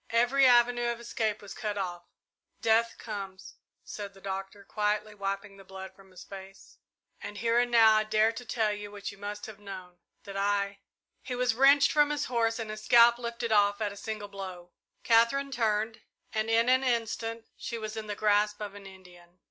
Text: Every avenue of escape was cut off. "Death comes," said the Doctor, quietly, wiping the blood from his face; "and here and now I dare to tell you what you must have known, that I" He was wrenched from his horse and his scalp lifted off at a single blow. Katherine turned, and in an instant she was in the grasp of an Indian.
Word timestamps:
Every 0.09 0.47
avenue 0.47 0.89
of 0.91 0.99
escape 0.99 1.43
was 1.43 1.53
cut 1.53 1.77
off. 1.77 2.01
"Death 2.59 2.95
comes," 2.97 3.57
said 3.83 4.15
the 4.15 4.19
Doctor, 4.19 4.63
quietly, 4.63 5.13
wiping 5.13 5.57
the 5.57 5.63
blood 5.63 5.93
from 5.95 6.09
his 6.09 6.23
face; 6.23 6.79
"and 7.21 7.37
here 7.37 7.59
and 7.59 7.69
now 7.69 7.97
I 7.97 8.03
dare 8.03 8.31
to 8.31 8.43
tell 8.43 8.73
you 8.73 8.89
what 8.91 9.11
you 9.11 9.19
must 9.19 9.45
have 9.45 9.59
known, 9.59 9.99
that 10.23 10.35
I" 10.35 10.79
He 11.21 11.35
was 11.35 11.53
wrenched 11.53 11.91
from 11.91 12.09
his 12.09 12.25
horse 12.25 12.57
and 12.57 12.71
his 12.71 12.83
scalp 12.83 13.19
lifted 13.19 13.51
off 13.51 13.79
at 13.79 13.93
a 13.93 13.95
single 13.95 14.27
blow. 14.27 14.71
Katherine 15.03 15.51
turned, 15.51 16.01
and 16.33 16.49
in 16.49 16.67
an 16.67 16.83
instant 16.83 17.45
she 17.55 17.77
was 17.77 17.95
in 17.95 18.07
the 18.07 18.15
grasp 18.15 18.59
of 18.59 18.73
an 18.73 18.87
Indian. 18.87 19.37